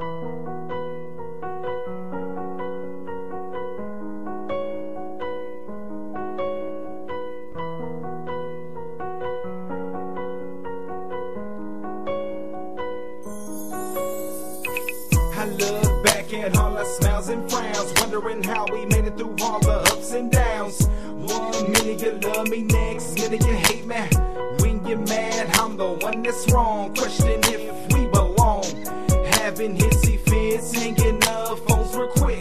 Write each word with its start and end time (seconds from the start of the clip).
I 0.00 0.04
look 15.58 16.04
back 16.04 16.32
at 16.32 16.56
all 16.56 16.78
our 16.78 16.84
smiles 16.84 17.28
and 17.28 17.50
frowns, 17.50 17.92
wondering 18.00 18.42
how 18.42 18.64
we 18.72 18.86
made 18.86 19.04
it 19.04 19.18
through 19.18 19.36
all 19.42 19.60
the 19.60 19.82
ups 19.92 20.12
and 20.12 20.32
downs. 20.32 20.86
One 21.08 21.72
minute 21.72 22.00
you 22.00 22.12
love 22.12 22.48
me, 22.48 22.62
next 22.62 23.16
minute 23.16 23.44
you 23.44 23.52
hate 23.52 23.84
me. 23.84 23.96
When 24.60 24.86
you're 24.86 24.98
mad, 24.98 25.50
I'm 25.58 25.76
the 25.76 25.88
one 25.88 26.22
that's 26.22 26.50
wrong. 26.52 26.94
Question 26.94 27.40
if. 27.44 27.69
Having 29.60 29.76
hissy 29.76 30.18
fits, 30.20 30.72
hanging 30.72 31.22
up 31.28 31.58
phones 31.68 31.94
real 31.94 32.08
quick. 32.08 32.40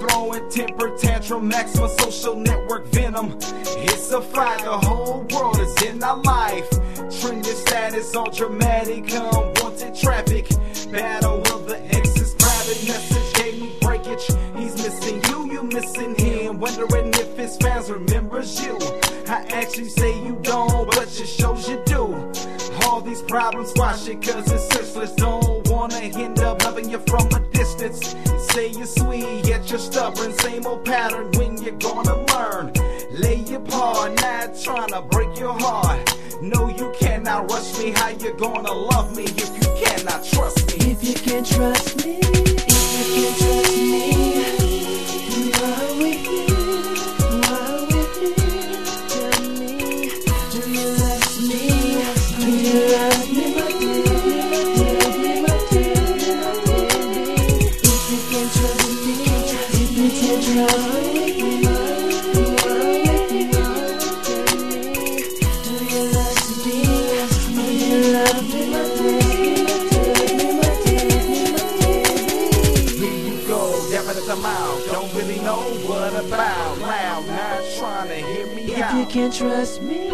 Throwing 0.00 0.50
temper 0.50 0.96
tantrum, 0.98 1.46
maximum 1.46 1.88
social 2.00 2.34
network 2.34 2.88
venom. 2.88 3.38
It's 3.38 4.10
a 4.10 4.20
fight, 4.20 4.64
the 4.64 4.76
whole 4.76 5.24
world 5.30 5.60
is 5.60 5.82
in 5.84 6.02
our 6.02 6.16
life. 6.16 6.68
Trending 7.20 7.44
status, 7.44 8.12
all 8.16 8.28
dramatic, 8.32 9.08
unwanted 9.08 9.94
traffic. 9.94 10.48
Battle 10.90 11.42
of 11.54 11.68
the 11.68 11.80
exes, 11.94 12.34
private 12.34 12.88
message 12.88 13.34
gave 13.34 13.60
me 13.60 13.72
breakage. 13.80 14.26
He's 14.56 14.74
missing 14.82 15.22
you, 15.28 15.52
you 15.52 15.62
missing 15.62 16.16
him. 16.16 16.58
Wondering 16.58 17.10
if 17.14 17.36
his 17.36 17.56
fans 17.58 17.88
remembers 17.88 18.60
you. 18.60 18.76
I 19.28 19.46
actually 19.50 19.90
say 19.90 20.10
you 20.24 20.36
don't, 20.42 20.90
but 20.90 21.06
it 21.06 21.26
shows 21.28 21.68
you 21.68 21.80
do. 21.86 22.32
All 22.84 23.00
these 23.00 23.22
problems, 23.22 23.70
squash 23.70 24.08
it 24.08 24.22
cause 24.22 24.50
it's 24.50 24.74
senseless. 24.74 25.12
Don't 25.12 25.68
wanna 25.68 25.96
end 25.96 26.37
Say 28.58 28.70
you're 28.70 28.86
sweet, 28.86 29.46
yet 29.46 29.70
you're 29.70 29.78
stubborn. 29.78 30.36
Same 30.40 30.66
old 30.66 30.84
pattern 30.84 31.30
when 31.36 31.62
you're 31.62 31.78
gonna 31.78 32.26
learn. 32.34 32.72
Lay 33.12 33.36
your 33.36 33.60
paw, 33.60 34.08
not 34.20 34.58
trying 34.60 34.88
to 34.88 35.00
break 35.00 35.38
your 35.38 35.56
heart. 35.56 36.18
No, 36.42 36.68
you 36.68 36.92
cannot 36.98 37.48
rush 37.52 37.78
me. 37.78 37.92
How 37.92 38.08
you 38.08 38.34
gonna 38.34 38.72
love 38.72 39.16
me 39.16 39.26
if 39.26 39.50
you 39.62 39.86
cannot 39.86 40.24
trust 40.24 40.66
me? 40.76 40.90
If 40.90 41.04
you 41.04 41.14
can't 41.14 41.46
trust 41.46 42.04
me, 42.04 42.18
if 42.18 43.08
you 43.14 43.14
can't 43.14 43.38
trust 43.38 43.76
me, 43.76 44.17
Don't 74.90 75.14
really 75.14 75.38
know 75.40 75.60
what 75.86 76.12
about. 76.12 76.78
Loud, 76.78 77.26
not 77.28 77.62
trying 77.78 78.08
to 78.08 78.14
hear 78.16 78.46
me 78.46 78.62
If 78.62 78.78
you 78.78 78.84
out. 78.84 79.10
can 79.10 79.30
trust 79.30 79.82
me, 79.82 80.08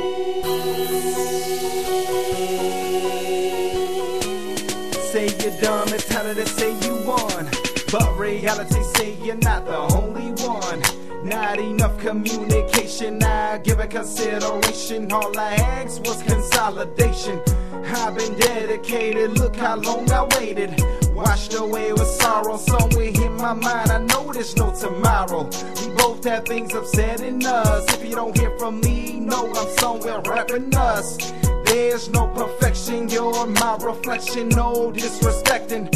Say 5.11 5.27
you're 5.41 5.61
dumb, 5.61 5.89
it's 5.89 6.12
harder 6.12 6.34
to 6.34 6.47
say 6.47 6.72
you 6.87 6.97
won. 7.06 7.73
But 7.95 8.19
reality 8.19 8.83
say 8.97 9.14
you're 9.23 9.37
not 9.37 9.67
the 9.67 9.77
only 9.77 10.33
one. 10.42 10.83
Not 11.25 11.61
enough 11.61 11.97
communication, 12.00 13.23
I 13.23 13.59
give 13.59 13.78
it 13.78 13.91
consideration. 13.91 15.12
All 15.12 15.38
I 15.38 15.55
asked 15.55 16.00
was 16.00 16.21
consolidation. 16.25 17.41
I've 17.87 18.16
been 18.16 18.37
dedicated, 18.37 19.38
look 19.38 19.55
how 19.55 19.77
long 19.77 20.10
I 20.10 20.25
waited. 20.37 20.82
Washed 21.15 21.55
away 21.55 21.93
with 21.93 22.09
sorrow, 22.09 22.56
somewhere 22.56 23.12
in 23.15 23.37
my 23.37 23.53
mind. 23.53 23.93
I 23.93 23.99
know 23.99 24.32
there's 24.32 24.56
no 24.56 24.75
tomorrow. 24.75 25.44
We 25.44 25.94
both 25.94 26.25
have 26.25 26.47
things 26.47 26.75
upsetting 26.75 27.47
us. 27.47 27.94
If 27.94 28.05
you 28.05 28.16
don't 28.16 28.37
hear 28.37 28.59
from 28.59 28.81
me, 28.81 29.21
know 29.21 29.53
I'm 29.55 29.69
somewhere 29.78 30.21
rapping 30.22 30.75
us. 30.75 31.16
There's 31.65 32.09
no 32.09 32.26
perfection, 32.26 33.09
you're 33.09 33.47
my 33.47 33.76
reflection, 33.76 34.49
no 34.49 34.91
disrespecting. 34.91 35.94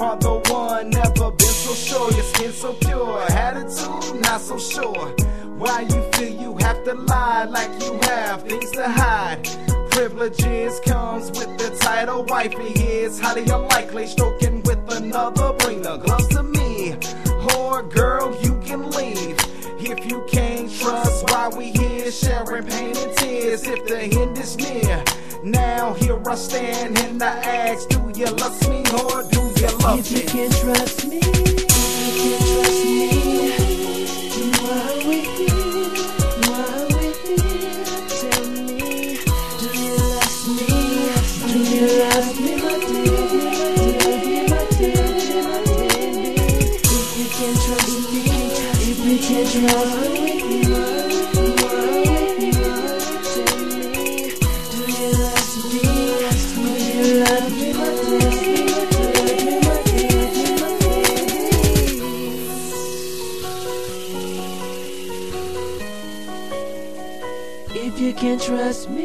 Are 0.00 0.16
the 0.16 0.40
one, 0.50 0.90
never 0.90 1.30
been 1.30 1.48
so 1.48 1.72
sure. 1.72 2.10
Your 2.10 2.24
skin 2.24 2.52
so 2.52 2.72
pure, 2.74 3.22
attitude 3.30 4.20
not 4.22 4.40
so 4.40 4.58
sure. 4.58 5.14
Why 5.56 5.82
you 5.82 6.02
feel 6.12 6.34
you 6.40 6.56
have 6.58 6.82
to 6.84 6.94
lie 6.94 7.44
like 7.44 7.70
you 7.80 7.98
have 8.02 8.42
things 8.42 8.72
to 8.72 8.88
hide? 8.88 9.48
Privileges 9.92 10.80
comes 10.80 11.30
with 11.30 11.56
the 11.58 11.76
title 11.80 12.24
wifey. 12.24 12.72
is 12.82 13.20
highly 13.20 13.42
unlikely 13.42 14.08
stroking 14.08 14.62
with 14.62 14.80
another. 14.92 15.52
Bring 15.58 15.82
the 15.82 15.96
gloves 15.98 16.26
to 16.28 16.42
me, 16.42 16.96
or 17.56 17.82
girl, 17.84 18.36
you 18.42 18.60
can 18.64 18.90
leave. 18.90 19.38
If 19.78 20.10
you 20.10 20.26
can't 20.28 20.72
trust 20.74 21.30
why 21.30 21.50
we 21.56 21.66
here 21.70 22.10
sharing 22.10 22.66
pain 22.66 22.96
and 22.96 23.16
tears, 23.16 23.62
if 23.64 23.86
the 23.86 24.02
end 24.02 24.38
is 24.38 24.56
near. 24.56 25.04
Now 25.44 25.92
here 25.92 26.18
I 26.26 26.34
stand 26.36 26.98
and 27.00 27.22
I 27.22 27.28
ask, 27.44 27.86
do 27.90 28.00
you 28.16 28.24
love 28.24 28.68
me 28.70 28.78
or 28.92 29.22
do 29.30 29.40
you 29.60 29.68
love 29.78 29.98
if 29.98 30.10
you 30.10 30.16
me? 30.16 30.22
can 30.24 30.50
trust 30.50 31.06
me, 31.06 31.18
if 31.20 31.26
you 32.00 32.12
can 32.22 32.38
trust 32.48 32.84
me, 32.88 33.08
why 34.56 35.04
we 35.06 35.20
here? 35.36 35.92
Why 36.48 36.88
we 36.96 37.06
here? 37.28 37.84
Tell 38.08 38.44
me, 38.48 39.20
do 39.60 39.66
you 39.84 39.94
love 40.00 40.48
me? 40.56 40.64
Do 41.52 41.58
you 41.60 41.86
love 42.00 42.30
me, 42.40 42.52
my 42.56 42.74
dear? 42.88 43.20
My 44.48 44.64
dear, 44.78 45.44
my 45.44 45.60
dear, 45.68 46.00
If 46.88 47.08
you 47.18 47.26
can 47.36 47.54
trust 47.64 48.04
me, 48.12 48.22
if 48.80 48.98
you 49.04 49.16
can 49.18 49.44
trust 49.44 50.08
me, 50.08 50.13
If 67.86 68.00
you 68.00 68.14
can 68.14 68.38
trust 68.38 68.88
me, 68.88 69.04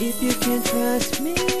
if 0.00 0.22
you 0.22 0.32
can 0.34 0.62
trust 0.62 1.20
me. 1.20 1.53